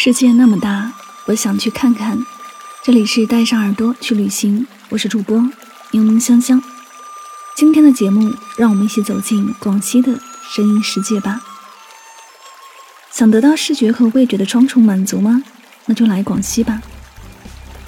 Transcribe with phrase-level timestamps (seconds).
[0.00, 0.92] 世界那么大，
[1.26, 2.24] 我想去看看。
[2.84, 5.36] 这里是带上耳朵去旅行，我是主播
[5.90, 6.62] 柠檬香香。
[7.56, 10.16] 今天的节目，让我们一起走进广西的
[10.48, 11.40] 声音世界吧。
[13.10, 15.42] 想得到视觉和味觉的双重满足吗？
[15.86, 16.80] 那就来广西吧。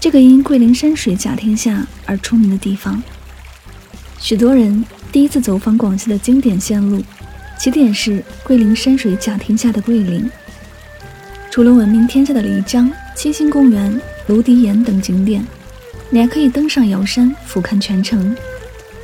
[0.00, 3.00] 这个因桂林山水甲天下而出名的地方，
[4.18, 7.04] 许多人第一次走访广西的经典线路，
[7.56, 10.28] 起点是桂林山水甲天下的桂林。
[11.50, 15.44] 除了闻名天下的漓江、七星公园、芦笛岩等景点，
[16.08, 18.36] 你还可以登上瑶山俯瞰全城，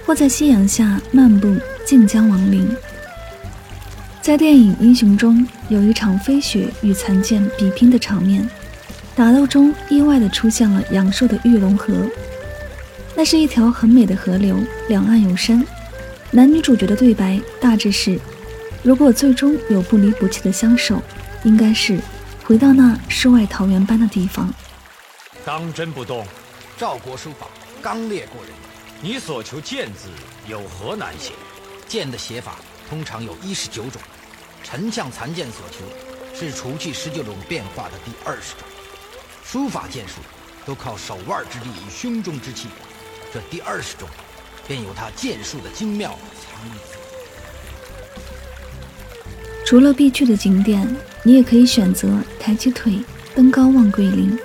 [0.06, 2.68] 或在夕阳下漫步晋江王陵。
[4.22, 8.48] 在电影《英雄》中，有一场飞雪与残剑比拼的场面，
[9.16, 11.92] 打斗中意外地出现了阳朔的玉龙河。
[13.16, 14.56] 那是一条很美的河流，
[14.88, 15.64] 两岸有山。
[16.30, 18.20] 男女主角的对白大致是：
[18.84, 21.02] 如果最终有不离不弃的相守，
[21.42, 21.98] 应该是。
[22.46, 24.48] 回到那世外桃源般的地方，
[25.44, 26.24] 当真不动。
[26.78, 27.48] 赵国书法
[27.82, 28.52] 刚烈过人。
[29.02, 30.08] 你所求剑字
[30.46, 31.32] 有何难写？
[31.88, 32.54] 剑的写法
[32.88, 34.00] 通常有一十九种，
[34.62, 35.78] 丞相残剑所求
[36.38, 38.60] 是除去十九种变化的第二十种。
[39.44, 40.20] 书法剑术
[40.64, 42.68] 都靠手腕之力与胸中之气，
[43.34, 44.08] 这第二十种
[44.68, 46.96] 便有他剑术的精妙藏于此。
[49.66, 53.00] 除了必去的景点，你也可以选择抬起腿
[53.34, 54.38] 登高望桂林。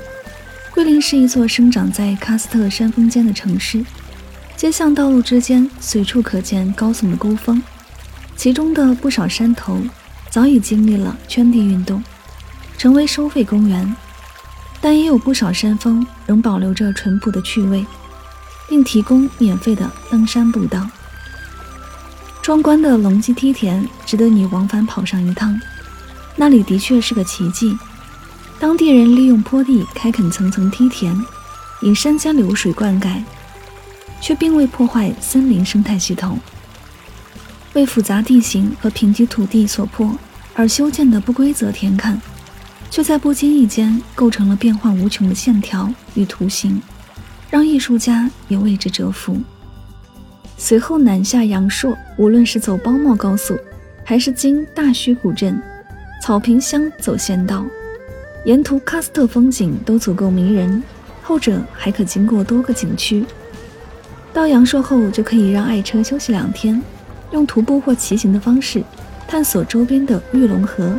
[0.72, 3.86] 桂林是一座生长在喀斯特山峰间的城市，
[4.58, 7.62] 街巷道路之间随处可见高耸的孤峰，
[8.36, 9.80] 其中的不少山头
[10.32, 12.04] 早已经历了圈地运动，
[12.80, 13.96] 成为收费公园，
[14.82, 17.86] 但也有不少山峰仍保留着淳朴的趣味，
[18.68, 20.90] 并提供免费的登山步道。
[22.42, 25.62] 壮观的龙脊梯田值得你往返跑上一趟，
[26.36, 27.78] 那里的确是个奇迹。
[28.60, 31.20] 当地人利用坡地开垦层层梯田，
[31.82, 33.24] 引山间流水灌溉，
[34.22, 36.40] 却并未破坏森林生态系统。
[37.74, 40.16] 为复杂地形和贫瘠土地所迫
[40.54, 42.22] 而修建的不规则田坎，
[42.90, 46.82] 却在不经意间构成了变幻无穷的线条与图形，
[47.50, 49.40] 让艺术家也为之折服。
[50.58, 53.58] 随后南下阳朔，无论是走包茂高速，
[54.06, 55.60] 还是经大须古镇、
[56.22, 57.66] 草坪乡走县道，
[58.46, 60.82] 沿途喀斯特风景都足够迷人。
[61.24, 63.26] 后者还可经过多个景区。
[64.32, 66.80] 到阳朔后，就可以让爱车休息两天，
[67.32, 68.84] 用徒步或骑行的方式
[69.28, 70.96] 探索周边的玉龙河、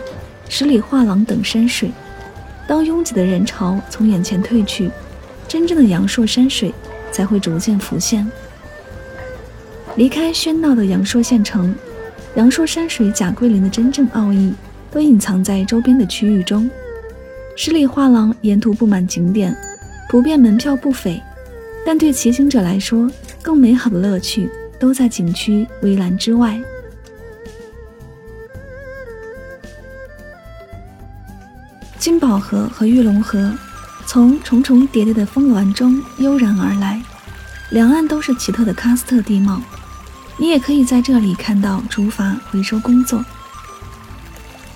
[0.49, 1.93] 十里画廊等山水。
[2.66, 4.91] 当拥挤的人潮从眼前退去，
[5.47, 6.75] 真正的阳朔山水
[7.12, 8.28] 才会逐渐浮现。
[9.94, 11.72] 离开喧闹的阳朔县城，
[12.34, 14.53] 阳朔山水甲桂林的真正奥义
[14.93, 16.71] 都隐藏在周边的区域中。
[17.57, 19.57] 十里画廊沿途布满景点，
[20.09, 21.21] 普遍门票不菲，
[21.85, 23.11] 但对骑行者来说，
[23.43, 24.49] 更美好的乐趣
[24.79, 26.61] 都在景区围栏之外。
[31.99, 33.53] 金宝河和玉龙河
[34.06, 37.00] 从重重叠叠的峰峦中悠然而来，
[37.71, 39.62] 两岸都是奇特的喀斯特地貌。
[40.37, 43.25] 你也可以在这里看到竹筏回收工作。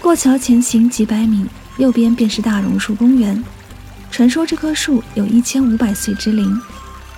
[0.07, 1.45] 过桥前行几百米，
[1.79, 3.43] 右边便是大榕树公园。
[4.09, 6.57] 传说这棵树有一千五百岁之龄，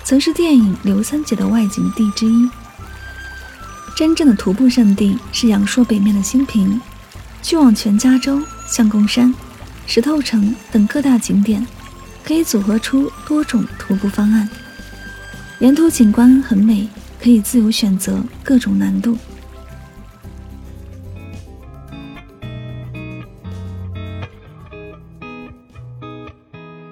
[0.05, 2.49] 曾是电影《刘三姐》的外景地之一。
[3.95, 6.81] 真正的徒步圣地是阳朔北面的新坪，
[7.43, 9.35] 去往全家洲、相公山、
[9.87, 11.67] 石头城等各大景点，
[12.25, 14.49] 可以组合出多种徒步方案。
[15.59, 16.89] 沿途景观很美。
[17.21, 19.19] 可以自由选择各种难度。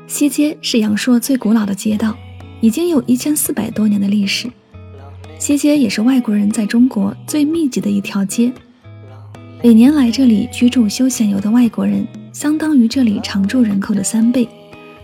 [0.06, 2.16] 西街是阳朔最古老的街道，
[2.60, 4.48] 已经有一千四百多年的历史。
[5.38, 8.52] 西街也是外国人在中国最密集的一条街，
[9.62, 14.48] 每年来这里居住休闲游的外国人相当于这里常住人口的三倍，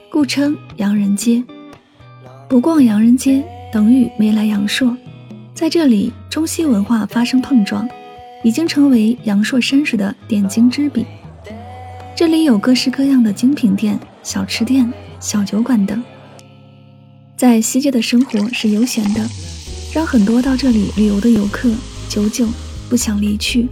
[0.08, 1.42] 故称洋人街。
[2.48, 4.96] 不逛洋人街等于没来阳朔，
[5.52, 7.88] 在这里中西文化发生碰撞，
[8.44, 11.04] 已经成为阳朔山水的点睛之笔。
[12.14, 16.02] 这里有各式各样的精品店、小吃店、小酒馆等。
[17.36, 19.26] 在西街的生活是悠闲的。
[19.94, 21.70] 让很多到这里旅游的游客
[22.08, 22.48] 久久
[22.88, 23.68] 不想离去。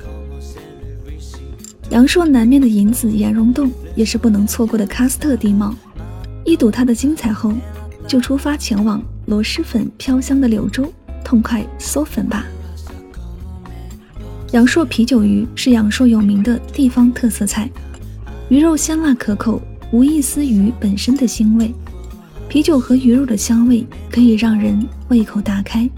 [1.88, 5.74] 阳朔南面的银子岩溶洞也是不能错过的喀斯特地貌。
[6.44, 7.54] 一睹它的精彩后，
[8.06, 10.92] 就出发前往螺蛳粉飘香的柳州，
[11.24, 12.44] 痛快嗦粉吧。
[14.52, 17.70] 阳朔啤酒鱼是阳朔有名的地方特色菜，
[18.50, 19.58] 鱼肉鲜辣可口，
[19.92, 21.74] 无一丝鱼本身的腥味，
[22.48, 25.88] 啤酒和鱼肉的香味可以让人胃口大开。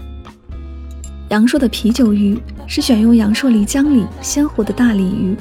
[1.29, 5.35] 阳朔的啤酒鱼是选用阳朔漓江里鲜活的大鲤鱼，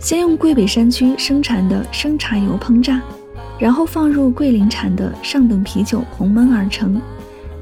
[0.00, 3.00] 先用桂北山区生产的生茶油烹炸，
[3.56, 7.00] 然后放入桂林产的上等啤酒红焖而成，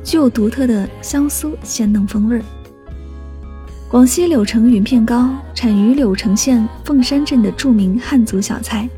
[0.03, 2.41] 具有独特的香酥鲜嫩风味。
[3.91, 8.89] 广西柳城云片糕产于柳城县凤山镇的著名汉族小菜，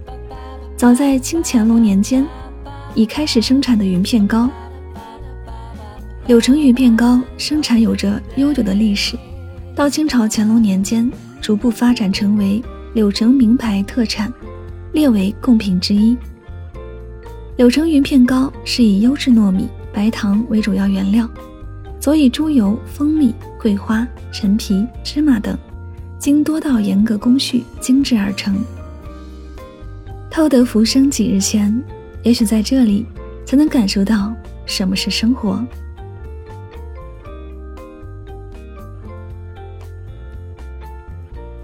[0.85, 2.27] 早在清乾隆年间
[2.95, 4.51] 已开始生产的云片糕。
[6.27, 9.17] 柳城鱼片糕生产有着悠久的历史，
[9.75, 11.11] 到清朝乾隆年间
[11.41, 14.31] 逐步发展成为柳城名牌特产，
[14.93, 16.15] 列为贡品之一。
[17.57, 21.27] 柳城云片糕是以优质糯米、白糖为主要原料，
[21.99, 25.57] 佐以猪油、蜂蜜、桂花、陈皮、芝麻等，
[26.19, 28.55] 经多道严格工序精制而成。
[30.35, 31.81] 偷得浮生几日闲，
[32.25, 33.07] 也许在这里
[33.47, 34.35] 才能感受到
[34.67, 35.65] 什么是生活。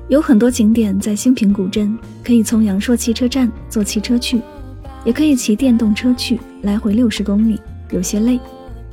[0.06, 4.40] 有很多景点在兴平古镇，可以从阳朔汽车站坐汽车去，
[5.04, 8.38] 也可以骑电动车去，来回六十公里，有些累。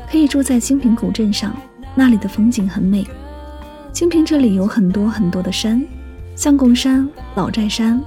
[0.09, 1.55] 可以住在兴平古镇上，
[1.93, 3.05] 那里的风景很美。
[3.93, 5.85] 兴平这里有很多很多的山，
[6.35, 8.01] 相公山、老寨山、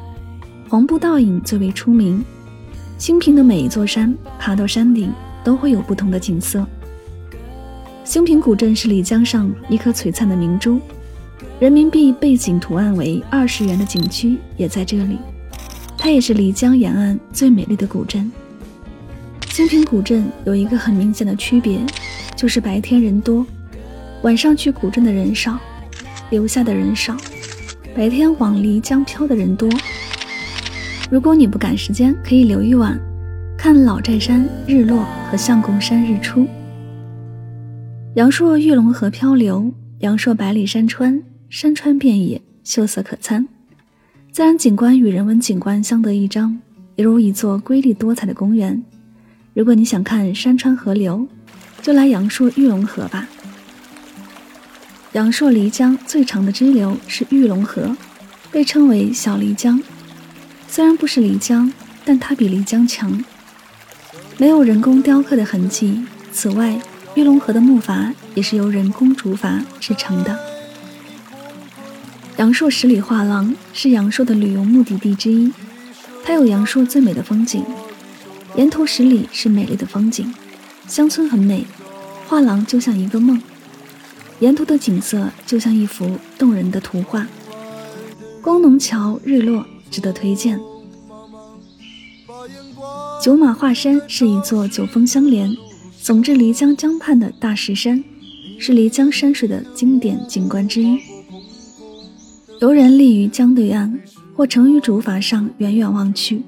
[0.70, 2.24] 黄布倒影最为出名。
[2.96, 5.12] 兴平的每一座山，爬到山顶
[5.42, 6.64] 都会有不同的景色。
[8.04, 10.78] 兴平古镇是漓江上一颗璀璨的明珠。
[11.58, 15.18] 人民币背景图案为二十元的景区也在这里，
[15.98, 18.30] 它也是漓江沿岸最美丽的古镇。
[19.48, 21.80] 兴平古镇有一个很明显的区别，
[22.36, 23.44] 就是白天人多，
[24.22, 25.58] 晚上去古镇的人少，
[26.30, 27.16] 留下的人少。
[27.92, 29.68] 白天往漓江漂的人多。
[31.10, 32.96] 如果你不赶时间，可以留一晚，
[33.58, 36.46] 看老寨山日落和相公山日出。
[38.14, 41.20] 阳朔玉龙河漂流，阳朔百里山川。
[41.48, 43.48] 山川遍野，秀色可餐，
[44.30, 46.56] 自然景观与人文景观相得益彰，
[46.94, 48.80] 犹如一座瑰丽多彩的公园。
[49.52, 51.26] 如果你想看山川河流，
[51.82, 53.28] 就来阳朔玉龙河吧。
[55.14, 57.96] 阳朔漓江最长的支流是玉龙河，
[58.52, 59.82] 被称为小漓江。
[60.72, 61.72] 虽然不是漓江，
[62.04, 63.24] 但它比漓江强，
[64.38, 66.04] 没有人工雕刻的痕迹。
[66.30, 66.80] 此外，
[67.16, 70.38] 玉龙河的木筏也是由人工竹筏制成的。
[72.36, 75.52] 阳朔十里画廊是阳朔的旅游目的地之一，
[76.24, 77.64] 它有阳朔最美的风景，
[78.54, 80.32] 沿途十里是美丽的风景，
[80.86, 81.66] 乡村很美，
[82.28, 83.42] 画廊就像一个梦，
[84.38, 87.26] 沿途的景色就像一幅动人的图画。
[88.40, 90.60] 工农桥日落值得推荐。
[93.22, 95.50] 九马画山是一座九峰相连、
[96.00, 98.02] 耸至漓江江畔的大石山，
[98.58, 100.98] 是漓江山水的经典景观之一。
[102.60, 103.98] 游人立于江对岸，
[104.34, 106.42] 或乘于竹筏上，远远望去，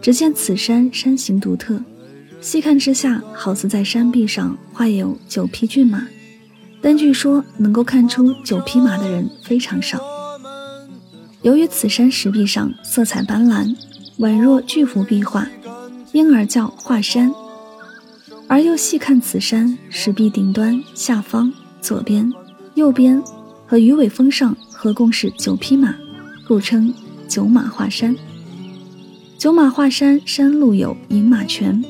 [0.00, 1.80] 只见此山山形独特。
[2.40, 6.08] 细看之下，好似在山壁上画有九匹骏马，
[6.80, 10.00] 但据说能够看出九匹马的人非常少。
[11.42, 13.74] 由于此山石壁上色彩斑斓，
[14.18, 15.48] 宛若巨幅壁画，
[16.12, 17.32] 因而叫画山。
[18.46, 22.32] 而又细看此山石壁顶端、下方、左边、
[22.74, 23.22] 右边
[23.66, 24.56] 和鱼尾峰上。
[24.82, 25.94] 合共是九匹马，
[26.48, 26.90] 故称
[27.28, 28.16] 九马画山。
[29.36, 31.84] 九马画山山路有饮马泉，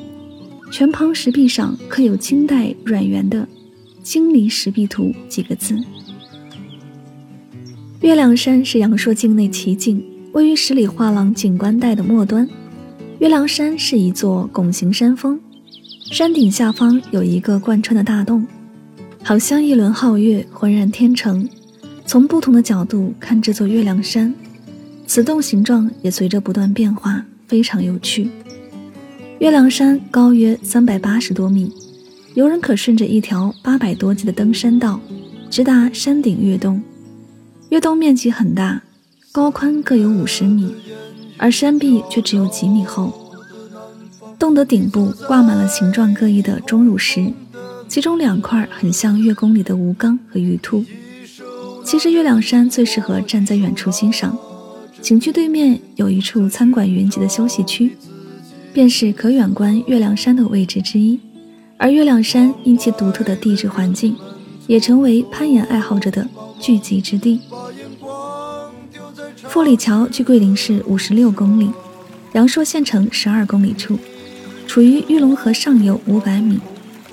[0.73, 3.47] 泉旁石壁上刻有清代阮元的
[4.03, 5.79] 青离石壁图”几个字。
[8.01, 10.03] 月亮山是阳朔境内奇景，
[10.33, 12.49] 位于十里画廊景观带的末端。
[13.19, 15.39] 月亮山是一座拱形山峰，
[16.11, 18.47] 山顶下方有一个贯穿的大洞，
[19.23, 21.47] 好像一轮皓月浑然天成。
[22.07, 24.35] 从不同的角度看这座月亮山，
[25.07, 28.31] 此洞形状也随着不断变化，非常有趣。
[29.41, 31.71] 月亮山高约三百八十多米，
[32.33, 34.99] 游人可顺着一条八百多级的登山道，
[35.51, 36.83] 直达山顶月洞。
[37.71, 38.83] 月洞面积很大，
[39.31, 40.75] 高宽各有五十米，
[41.39, 43.13] 而山壁却只有几米厚。
[44.41, 47.33] 洞的顶部挂满了形状各异的钟乳石，
[47.87, 50.85] 其中两块很像月宫里的吴刚和玉兔。
[51.85, 54.37] 其实月亮山最适合站在远处欣赏，
[55.01, 57.97] 景区对面有一处餐馆云集的休息区，
[58.73, 61.21] 便是可远观月亮山的位置之一。
[61.79, 64.17] 而月亮山因其独特的地质环境，
[64.67, 66.27] 也成为攀岩爱好者的
[66.61, 67.41] 聚集之地。
[69.49, 71.71] 富里桥距桂林市五十六公里，
[72.33, 73.99] 阳朔县城十二公里处，
[74.67, 76.61] 处于玉龙河上游五百米，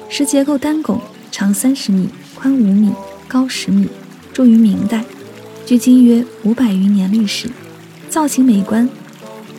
[0.10, 1.02] 石结构单拱，
[1.32, 2.92] 长三十米，宽五米，
[3.28, 3.88] 高十米，
[4.32, 5.04] 筑于明代，
[5.66, 7.50] 距今约五百余年历史，
[8.10, 8.88] 造型美观，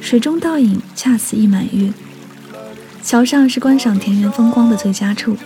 [0.01, 1.93] 水中倒影恰似一满月。
[3.03, 5.37] 桥上是观赏田园风光的最佳处，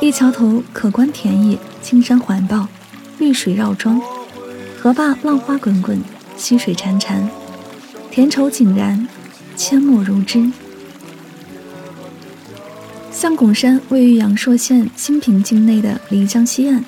[0.00, 2.68] 一桥头可观田野，青山环抱，
[3.18, 4.00] 绿水绕庄，
[4.80, 6.00] 河坝浪花滚滚。
[6.36, 7.20] 溪水潺潺，
[8.12, 9.08] 田畴井然，
[9.56, 10.48] 阡陌如织。
[13.10, 16.84] 象拱山位于阳朔县新平境内的漓江西岸，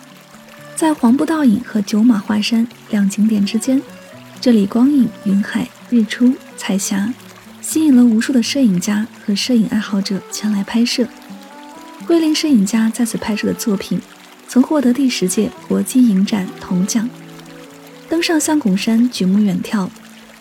[0.76, 3.82] 在黄布倒影和九马画山两景点之间。
[4.40, 7.12] 这里光影云海、日出、彩霞，
[7.60, 11.04] 吸引了无数的摄影家和摄影爱好者前来拍摄。
[12.06, 14.00] 桂林摄影家在此拍摄的作品，
[14.52, 17.08] 曾获得第十届国际影展铜奖。
[18.08, 19.88] 登上象拱山，举目远眺，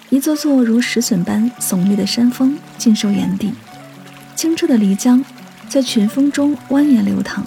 [0.10, 3.54] 一座座如石笋般耸立的山峰尽收眼底。
[4.36, 5.24] 清澈的漓江
[5.70, 7.44] 在群峰中蜿蜒流淌，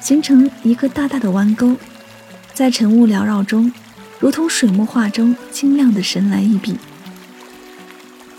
[0.00, 1.76] 形成一个大大的弯钩，
[2.54, 3.70] 在晨雾缭绕中，
[4.18, 6.78] 如同水墨画中清亮的神来一笔。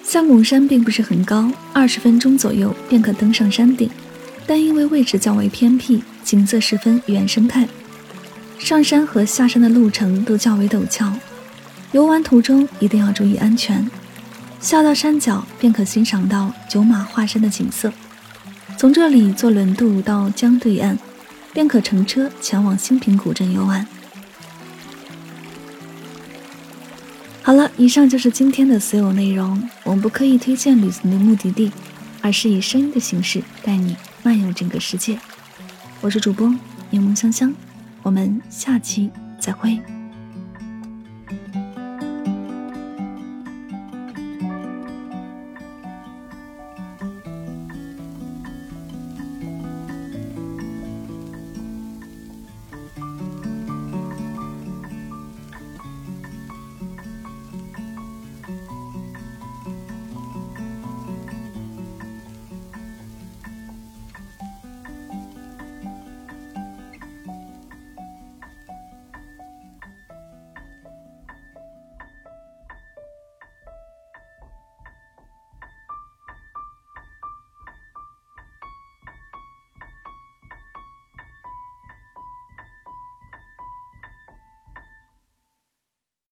[0.03, 3.88] 象拱山并不是很高，二十分钟左右便可登上山顶，
[4.48, 7.67] 但因为位置较为偏僻，景色十分原生态。
[8.57, 11.11] 上山和下山的路程都较为陡峭，
[11.91, 13.89] 游玩途中一定要注意安全。
[14.59, 17.91] 下到山脚便可欣赏到九马画山的景色。
[18.77, 20.97] 从这里坐轮渡到江对岸，
[21.53, 23.87] 便可乘车前往新平古镇游玩。
[27.43, 29.67] 好了，以上就是今天的所有内容。
[29.83, 31.71] 我们不刻意推荐旅行的目的地，
[32.21, 35.17] 而是以声音的形式带你漫游整个世界。
[36.03, 36.51] 我是主播
[36.89, 37.53] 柠檬香香。
[38.01, 39.90] 我们下期再会。